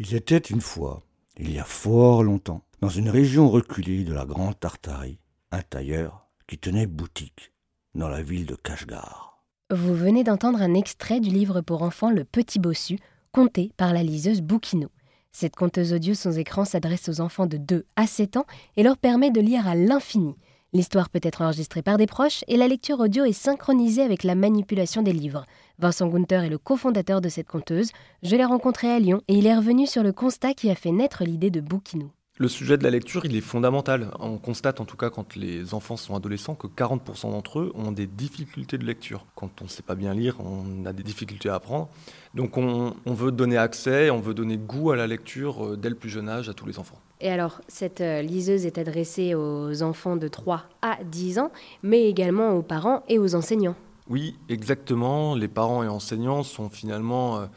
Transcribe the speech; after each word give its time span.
Il 0.00 0.14
était 0.14 0.38
une 0.38 0.60
fois, 0.60 1.02
il 1.38 1.52
y 1.52 1.58
a 1.58 1.64
fort 1.64 2.22
longtemps, 2.22 2.62
dans 2.80 2.88
une 2.88 3.10
région 3.10 3.50
reculée 3.50 4.04
de 4.04 4.14
la 4.14 4.26
Grande 4.26 4.56
Tartarie, 4.60 5.18
un 5.50 5.62
tailleur 5.62 6.28
qui 6.46 6.56
tenait 6.56 6.86
boutique 6.86 7.52
dans 7.96 8.08
la 8.08 8.22
ville 8.22 8.46
de 8.46 8.54
Kashgar. 8.54 9.42
Vous 9.74 9.96
venez 9.96 10.22
d'entendre 10.22 10.62
un 10.62 10.74
extrait 10.74 11.18
du 11.18 11.30
livre 11.30 11.62
pour 11.62 11.82
enfants 11.82 12.12
Le 12.12 12.22
Petit 12.22 12.60
Bossu, 12.60 13.00
conté 13.32 13.72
par 13.76 13.92
la 13.92 14.04
liseuse 14.04 14.40
Boukino. 14.40 14.88
Cette 15.32 15.56
conteuse 15.56 15.92
audio 15.92 16.14
sans 16.14 16.38
écran 16.38 16.64
s'adresse 16.64 17.08
aux 17.08 17.20
enfants 17.20 17.46
de 17.46 17.56
2 17.56 17.84
à 17.96 18.06
7 18.06 18.36
ans 18.36 18.46
et 18.76 18.84
leur 18.84 18.98
permet 18.98 19.32
de 19.32 19.40
lire 19.40 19.66
à 19.66 19.74
l'infini. 19.74 20.36
L'histoire 20.74 21.08
peut 21.08 21.20
être 21.22 21.40
enregistrée 21.40 21.80
par 21.80 21.96
des 21.96 22.06
proches 22.06 22.44
et 22.46 22.58
la 22.58 22.68
lecture 22.68 23.00
audio 23.00 23.24
est 23.24 23.32
synchronisée 23.32 24.02
avec 24.02 24.22
la 24.22 24.34
manipulation 24.34 25.00
des 25.00 25.14
livres. 25.14 25.46
Vincent 25.78 26.08
Gunther 26.08 26.44
est 26.44 26.50
le 26.50 26.58
cofondateur 26.58 27.22
de 27.22 27.30
cette 27.30 27.48
conteuse. 27.48 27.90
Je 28.22 28.36
l'ai 28.36 28.44
rencontré 28.44 28.90
à 28.90 28.98
Lyon 28.98 29.22
et 29.28 29.34
il 29.34 29.46
est 29.46 29.56
revenu 29.56 29.86
sur 29.86 30.02
le 30.02 30.12
constat 30.12 30.52
qui 30.52 30.68
a 30.68 30.74
fait 30.74 30.92
naître 30.92 31.24
l'idée 31.24 31.50
de 31.50 31.62
Bouquinou. 31.62 32.10
Le 32.36 32.48
sujet 32.48 32.76
de 32.76 32.84
la 32.84 32.90
lecture, 32.90 33.24
il 33.24 33.34
est 33.34 33.40
fondamental. 33.40 34.10
On 34.20 34.36
constate 34.36 34.78
en 34.80 34.84
tout 34.84 34.98
cas 34.98 35.08
quand 35.08 35.36
les 35.36 35.72
enfants 35.72 35.96
sont 35.96 36.14
adolescents 36.14 36.54
que 36.54 36.66
40% 36.66 37.30
d'entre 37.30 37.60
eux 37.60 37.72
ont 37.74 37.90
des 37.90 38.06
difficultés 38.06 38.76
de 38.76 38.84
lecture. 38.84 39.24
Quand 39.36 39.62
on 39.62 39.64
ne 39.64 39.70
sait 39.70 39.82
pas 39.82 39.94
bien 39.94 40.12
lire, 40.12 40.36
on 40.38 40.84
a 40.84 40.92
des 40.92 41.02
difficultés 41.02 41.48
à 41.48 41.54
apprendre. 41.54 41.88
Donc 42.34 42.58
on, 42.58 42.94
veut 43.06 43.32
donner 43.32 43.56
accès, 43.56 44.10
on 44.10 44.20
veut 44.20 44.34
donner 44.34 44.58
goût 44.58 44.90
à 44.90 44.96
la 44.96 45.06
lecture 45.06 45.64
euh, 45.64 45.76
dès 45.76 45.88
le 45.88 45.96
plus 45.96 46.10
jeune 46.10 46.28
âge 46.28 46.50
à 46.50 46.54
tous 46.54 46.66
les 46.66 46.78
enfants. 46.78 47.00
Et 47.20 47.30
alors, 47.30 47.60
cette 47.68 48.00
euh, 48.00 48.22
liseuse 48.22 48.64
est 48.64 48.78
adressée 48.78 49.34
aux 49.34 49.82
enfants 49.82 50.16
de 50.16 50.28
3 50.28 50.64
à 50.82 50.98
10 51.04 51.38
ans, 51.40 51.50
mais 51.82 52.08
également 52.08 52.52
aux 52.52 52.62
parents 52.62 53.02
et 53.08 53.18
aux 53.18 53.34
enseignants. 53.34 53.74
Oui, 54.08 54.36
exactement. 54.48 55.34
Les 55.34 55.48
parents 55.48 55.82
et 55.82 55.88
enseignants 55.88 56.42
sont 56.42 56.68
finalement... 56.68 57.48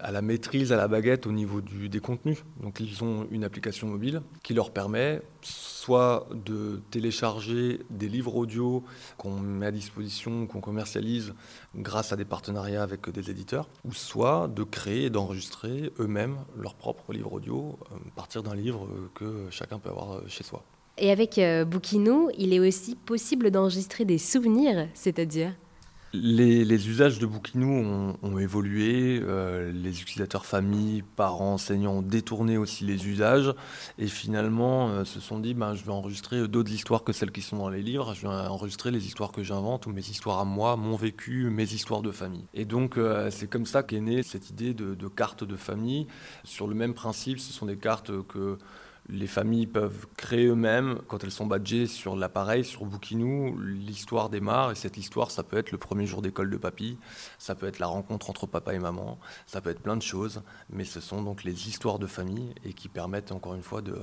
Euh, 0.00 0.06
à 0.06 0.12
la 0.12 0.22
maîtrise, 0.22 0.72
à 0.72 0.76
la 0.76 0.88
baguette 0.88 1.26
au 1.26 1.32
niveau 1.32 1.60
du, 1.60 1.88
des 1.88 2.00
contenus. 2.00 2.44
Donc 2.62 2.80
ils 2.80 3.02
ont 3.02 3.26
une 3.30 3.44
application 3.44 3.86
mobile 3.88 4.22
qui 4.42 4.54
leur 4.54 4.70
permet 4.70 5.20
soit 5.42 6.28
de 6.32 6.80
télécharger 6.90 7.80
des 7.90 8.08
livres 8.08 8.36
audio 8.36 8.84
qu'on 9.16 9.38
met 9.38 9.66
à 9.66 9.70
disposition, 9.70 10.46
qu'on 10.46 10.60
commercialise 10.60 11.34
grâce 11.74 12.12
à 12.12 12.16
des 12.16 12.24
partenariats 12.24 12.82
avec 12.82 13.10
des 13.10 13.30
éditeurs, 13.30 13.68
ou 13.84 13.92
soit 13.92 14.48
de 14.48 14.62
créer 14.62 15.04
et 15.04 15.10
d'enregistrer 15.10 15.92
eux-mêmes 15.98 16.36
leur 16.56 16.74
propre 16.74 17.12
livre 17.12 17.32
audio 17.32 17.78
euh, 17.90 17.96
à 17.96 18.14
partir 18.14 18.42
d'un 18.42 18.54
livre 18.54 18.88
que 19.14 19.46
chacun 19.50 19.78
peut 19.78 19.90
avoir 19.90 20.20
chez 20.28 20.44
soi. 20.44 20.62
Et 20.98 21.10
avec 21.10 21.38
euh, 21.38 21.64
il 22.38 22.54
est 22.54 22.60
aussi 22.60 22.94
possible 22.94 23.50
d'enregistrer 23.50 24.04
des 24.04 24.18
souvenirs, 24.18 24.88
c'est-à-dire 24.94 25.52
les, 26.22 26.88
usages 26.88 27.18
de 27.18 27.26
Bouquinou 27.26 28.16
ont, 28.22 28.38
évolué, 28.38 29.20
euh, 29.22 29.72
les 29.72 30.00
utilisateurs 30.00 30.46
familles, 30.46 31.02
parents, 31.16 31.54
enseignants 31.54 31.94
ont 31.94 32.02
détourné 32.02 32.56
aussi 32.56 32.84
les 32.84 33.06
usages 33.06 33.54
et 33.98 34.06
finalement 34.06 34.88
euh, 34.88 35.04
se 35.04 35.20
sont 35.20 35.38
dit 35.38 35.54
ben, 35.54 35.74
je 35.74 35.84
vais 35.84 35.92
enregistrer 35.92 36.48
d'autres 36.48 36.72
histoires 36.72 37.04
que 37.04 37.12
celles 37.12 37.32
qui 37.32 37.42
sont 37.42 37.56
dans 37.56 37.68
les 37.68 37.82
livres, 37.82 38.14
je 38.14 38.22
vais 38.22 38.28
enregistrer 38.28 38.90
les 38.90 39.06
histoires 39.06 39.32
que 39.32 39.42
j'invente 39.42 39.86
ou 39.86 39.90
mes 39.90 40.00
histoires 40.00 40.38
à 40.38 40.44
moi, 40.44 40.76
mon 40.76 40.96
vécu, 40.96 41.50
mes 41.50 41.64
histoires 41.64 42.02
de 42.02 42.10
famille. 42.10 42.46
Et 42.54 42.64
donc 42.64 42.98
euh, 42.98 43.30
c'est 43.30 43.48
comme 43.48 43.66
ça 43.66 43.82
qu'est 43.82 44.00
née 44.00 44.22
cette 44.22 44.50
idée 44.50 44.74
de, 44.74 44.94
de 44.94 45.08
cartes 45.08 45.44
de 45.44 45.56
famille. 45.56 46.06
Sur 46.44 46.66
le 46.66 46.74
même 46.74 46.94
principe, 46.94 47.38
ce 47.40 47.52
sont 47.52 47.66
des 47.66 47.76
cartes 47.76 48.10
que 48.28 48.58
les 49.08 49.26
familles 49.26 49.66
peuvent 49.66 50.06
créer 50.16 50.46
eux-mêmes, 50.46 51.00
quand 51.06 51.22
elles 51.22 51.30
sont 51.30 51.46
badgées 51.46 51.86
sur 51.86 52.16
l'appareil, 52.16 52.64
sur 52.64 52.84
Bookinou, 52.84 53.56
l'histoire 53.58 54.28
démarre. 54.28 54.72
Et 54.72 54.74
cette 54.74 54.96
histoire, 54.96 55.30
ça 55.30 55.42
peut 55.42 55.56
être 55.56 55.70
le 55.70 55.78
premier 55.78 56.06
jour 56.06 56.22
d'école 56.22 56.50
de 56.50 56.56
papy, 56.56 56.98
ça 57.38 57.54
peut 57.54 57.66
être 57.66 57.78
la 57.78 57.86
rencontre 57.86 58.30
entre 58.30 58.46
papa 58.46 58.74
et 58.74 58.78
maman, 58.78 59.18
ça 59.46 59.60
peut 59.60 59.70
être 59.70 59.82
plein 59.82 59.96
de 59.96 60.02
choses. 60.02 60.42
Mais 60.70 60.84
ce 60.84 61.00
sont 61.00 61.22
donc 61.22 61.44
les 61.44 61.68
histoires 61.68 61.98
de 61.98 62.06
famille 62.06 62.54
et 62.64 62.72
qui 62.72 62.88
permettent, 62.88 63.32
encore 63.32 63.54
une 63.54 63.62
fois, 63.62 63.82
de. 63.82 63.96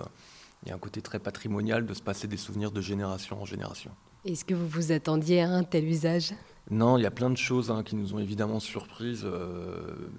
Il 0.66 0.70
y 0.70 0.72
a 0.72 0.76
un 0.76 0.80
côté 0.80 1.02
très 1.02 1.20
patrimonial 1.20 1.86
de 1.86 1.94
se 1.94 2.02
passer 2.02 2.26
des 2.26 2.38
souvenirs 2.38 2.72
de 2.72 2.80
génération 2.80 3.42
en 3.42 3.46
génération. 3.46 3.92
Est-ce 4.24 4.46
que 4.46 4.54
vous 4.54 4.70
vous 4.70 4.94
attendiez 4.94 5.41
à 5.41 5.50
un 5.50 5.66
tel 5.66 5.85
usage? 5.85 6.34
Non, 6.72 6.97
il 6.97 7.03
y 7.03 7.06
a 7.06 7.12
plein 7.12 7.29
de 7.29 7.38
choses 7.38 7.72
hein, 7.72 7.84
qui 7.84 7.96
nous 7.96 8.13
ont 8.13 8.19
évidemment 8.19 8.62
surprises, 8.62 9.25
euh, 9.25 10.09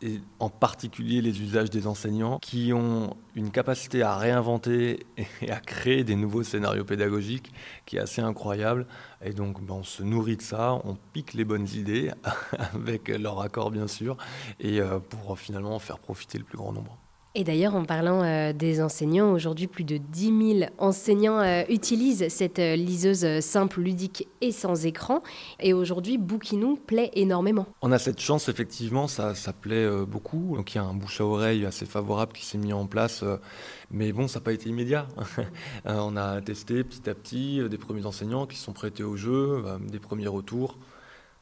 et 0.00 0.20
en 0.38 0.48
particulier 0.48 1.20
les 1.20 1.42
usages 1.42 1.68
des 1.68 1.86
enseignants 1.86 2.38
qui 2.40 2.72
ont 2.72 3.16
une 3.34 3.50
capacité 3.50 4.02
à 4.02 4.16
réinventer 4.16 5.06
et 5.42 5.50
à 5.50 5.60
créer 5.60 6.02
des 6.02 6.16
nouveaux 6.16 6.42
scénarios 6.42 6.84
pédagogiques 6.84 7.52
qui 7.84 7.96
est 7.96 8.00
assez 8.00 8.22
incroyable. 8.22 8.86
Et 9.22 9.32
donc 9.34 9.62
ben, 9.62 9.74
on 9.74 9.82
se 9.82 10.02
nourrit 10.02 10.36
de 10.36 10.42
ça, 10.42 10.80
on 10.84 10.96
pique 11.12 11.34
les 11.34 11.44
bonnes 11.44 11.68
idées, 11.74 12.10
avec 12.74 13.08
leur 13.08 13.40
accord 13.40 13.70
bien 13.70 13.86
sûr, 13.86 14.16
et 14.60 14.80
euh, 14.80 14.98
pour 14.98 15.38
finalement 15.38 15.78
faire 15.78 15.98
profiter 15.98 16.38
le 16.38 16.44
plus 16.44 16.56
grand 16.56 16.72
nombre. 16.72 16.98
Et 17.36 17.42
d'ailleurs, 17.42 17.74
en 17.74 17.84
parlant 17.84 18.22
euh, 18.22 18.52
des 18.52 18.80
enseignants, 18.80 19.32
aujourd'hui, 19.32 19.66
plus 19.66 19.82
de 19.82 19.96
10 19.96 20.58
000 20.60 20.70
enseignants 20.78 21.40
euh, 21.40 21.64
utilisent 21.68 22.28
cette 22.28 22.60
euh, 22.60 22.76
liseuse 22.76 23.40
simple, 23.40 23.80
ludique 23.80 24.28
et 24.40 24.52
sans 24.52 24.86
écran. 24.86 25.20
Et 25.58 25.72
aujourd'hui, 25.72 26.16
Bouquinou 26.16 26.76
plaît 26.76 27.10
énormément. 27.14 27.66
On 27.82 27.90
a 27.90 27.98
cette 27.98 28.20
chance, 28.20 28.48
effectivement, 28.48 29.08
ça, 29.08 29.34
ça 29.34 29.52
plaît 29.52 29.84
beaucoup. 30.06 30.54
Donc 30.56 30.74
il 30.74 30.78
y 30.78 30.80
a 30.80 30.84
un 30.84 30.94
bouche 30.94 31.20
à 31.20 31.24
oreille 31.24 31.66
assez 31.66 31.86
favorable 31.86 32.32
qui 32.34 32.44
s'est 32.44 32.58
mis 32.58 32.72
en 32.72 32.86
place. 32.86 33.24
mais 33.90 34.12
bon, 34.12 34.28
ça 34.28 34.38
n'a 34.38 34.44
pas 34.44 34.52
été 34.52 34.68
immédiat. 34.68 35.08
on 35.84 36.16
a 36.16 36.40
testé 36.40 36.84
petit 36.84 37.10
à 37.10 37.14
petit 37.14 37.60
des 37.68 37.78
premiers 37.78 38.06
enseignants 38.06 38.46
qui 38.46 38.58
sont 38.58 38.72
prêtés 38.72 39.02
au 39.02 39.16
jeu, 39.16 39.64
des 39.80 39.98
premiers 39.98 40.28
retours 40.28 40.78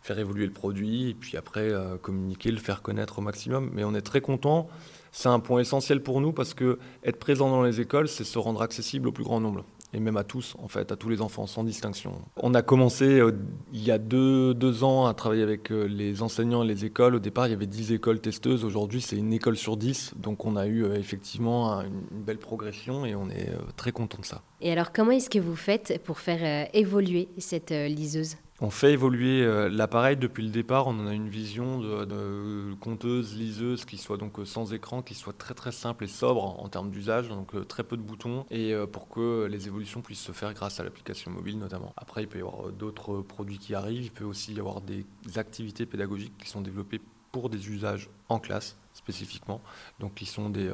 faire 0.03 0.19
évoluer 0.19 0.47
le 0.47 0.53
produit 0.53 1.11
et 1.11 1.15
puis 1.15 1.37
après 1.37 1.71
communiquer, 2.03 2.51
le 2.51 2.59
faire 2.59 2.83
connaître 2.83 3.21
au 3.21 3.23
maximum. 3.23 3.71
Mais 3.73 3.85
on 3.85 3.95
est 3.95 4.03
très 4.03 4.21
content 4.21 4.69
c'est 5.13 5.29
un 5.29 5.41
point 5.41 5.61
essentiel 5.61 6.03
pour 6.03 6.21
nous 6.21 6.33
parce 6.33 6.55
que 6.55 6.79
être 7.05 7.19
présent 7.19 7.51
dans 7.51 7.63
les 7.63 7.81
écoles, 7.81 8.09
c'est 8.09 8.25
se 8.25 8.39
rendre 8.39 8.63
accessible 8.63 9.09
au 9.09 9.13
plus 9.13 9.25
grand 9.25 9.41
nombre 9.41 9.65
et 9.95 10.01
même 10.01 10.17
à 10.17 10.25
tous, 10.25 10.57
en 10.59 10.69
fait, 10.69 10.91
à 10.91 10.97
tous 10.97 11.11
les 11.11 11.21
enfants, 11.21 11.47
sans 11.47 11.65
distinction. 11.65 12.15
On 12.37 12.55
a 12.55 12.63
commencé 12.63 13.21
euh, 13.21 13.33
il 13.75 13.85
y 13.85 13.91
a 13.91 13.99
deux, 13.99 14.55
deux, 14.55 14.85
ans 14.85 15.05
à 15.05 15.13
travailler 15.13 15.43
avec 15.43 15.71
euh, 15.71 15.85
les 15.85 16.23
enseignants 16.23 16.63
et 16.63 16.67
les 16.67 16.87
écoles. 16.87 17.17
Au 17.17 17.19
départ, 17.19 17.47
il 17.47 17.51
y 17.51 17.53
avait 17.53 17.67
10 17.67 17.93
écoles 17.93 18.19
testeuses. 18.21 18.65
Aujourd'hui, 18.65 19.03
c'est 19.03 19.17
une 19.17 19.35
école 19.35 19.59
sur 19.59 19.77
10. 19.77 20.15
Donc, 20.17 20.47
on 20.47 20.57
a 20.57 20.67
eu 20.67 20.85
euh, 20.85 20.95
effectivement 20.95 21.83
une, 21.83 22.23
belle 22.23 22.39
progression 22.39 23.05
et 23.05 23.15
on 23.15 23.29
est 23.29 23.51
très 23.77 23.93
content 23.93 24.19
de 24.21 24.25
ça. 24.25 24.43
Et 24.63 24.73
alors, 24.73 24.93
comment 24.93 25.11
est-ce 25.11 25.29
que 25.29 25.39
vous 25.39 25.57
faites 25.57 26.01
pour 26.05 26.21
faire 26.21 26.69
évoluer 26.73 27.29
cette 27.37 27.73
liseuse? 27.73 28.37
On 28.63 28.71
fait 28.71 28.93
évoluer 28.93 29.43
euh, 29.43 29.69
l'appareil 29.69 30.17
depuis 30.17 30.45
le 30.45 30.51
départ. 30.51 30.87
On 30.87 30.93
en 31.01 31.09
a 31.09 31.13
une 31.13 31.29
vision 31.29 31.81
de, 31.81 32.75
conteuse, 32.75 33.37
liseuse, 33.37 33.85
qui 33.85 33.99
soit 33.99 34.19
donc 34.19 34.39
euh, 34.39 34.45
sans 34.45 34.73
écran, 34.73 35.03
qui 35.03 35.15
soit 35.15 35.37
très 35.37 35.53
très 35.53 35.73
simple 35.73 36.05
et 36.05 36.09
sobre 36.09 36.45
en, 36.63 36.69
termes 36.69 36.91
d'usage, 36.91 37.29
donc 37.29 37.57
euh, 37.57 37.65
très 37.65 37.83
peu 37.83 37.97
de 37.97 38.03
boutons, 38.03 38.47
et 38.53 38.73
pour 38.93 39.09
que 39.09 39.47
les 39.51 39.67
évolutions 39.67 40.01
puissent 40.01 40.21
se 40.21 40.31
faire 40.31 40.55
grâce 40.55 40.79
à 40.79 40.85
l'application 40.85 41.33
mobile 41.33 41.59
notamment. 41.59 41.93
Après, 41.97 42.23
il 42.23 42.29
peut 42.29 42.39
y 42.39 42.43
avoir 42.43 42.71
d'autres 42.71 43.21
produits 43.21 43.59
qui 43.59 43.75
arrivent. 43.75 44.05
Il 44.05 44.13
peut 44.13 44.25
aussi 44.25 44.55
y 44.55 44.61
avoir 44.61 44.81
des 44.81 45.05
activités 45.35 45.85
pédagogiques 45.85 46.39
qui 46.39 46.49
sont 46.49 46.61
développées 46.61 47.01
pour 47.33 47.51
des 47.51 47.69
usages 47.69 48.11
en 48.29 48.39
classe 48.39 48.77
spécifiquement, 48.95 49.61
donc 49.99 50.15
qui 50.15 50.27
sont 50.27 50.51
des 50.51 50.73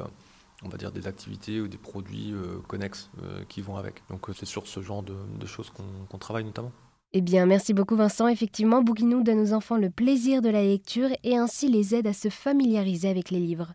on 0.61 0.67
va 0.67 0.77
dire 0.77 0.91
des 0.91 1.07
activités 1.07 1.61
ou 1.61 1.69
des 1.69 1.77
produits 1.77 2.33
connexes 2.67 3.09
qui 3.47 3.61
vont 3.61 3.77
avec. 3.77 4.03
Donc 4.09 4.27
c'est 4.35 4.45
sur 4.45 4.67
ce 4.67 4.81
genre 4.81 5.01
de, 5.01 5.45
choses 5.47 5.71
qu'on 6.09 6.17
travaille 6.17 6.43
notamment. 6.43 6.71
Eh 7.13 7.21
bien, 7.21 7.47
merci 7.47 7.73
beaucoup 7.73 7.95
Vincent. 7.95 8.27
Effectivement, 8.27 8.83
Bouquinou 8.83 9.23
donne 9.23 9.39
aux 9.39 9.53
enfants 9.53 9.77
le 9.77 9.89
plaisir 9.89 10.41
de 10.43 10.49
la 10.49 10.63
lecture 10.63 11.09
et 11.23 11.37
ainsi 11.37 11.67
les 11.67 11.95
aide 11.95 12.05
à 12.07 12.13
se 12.13 12.29
familiariser 12.29 13.09
avec 13.09 13.31
les 13.31 13.39
livres. 13.39 13.73